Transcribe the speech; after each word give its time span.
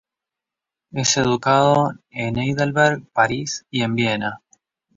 Es 0.93 1.15
educado 1.17 1.91
en 2.09 2.39
Heidelberg, 2.39 3.03
París, 3.13 3.67
y 3.69 3.83
en 3.83 3.93
Viena. 3.93 4.41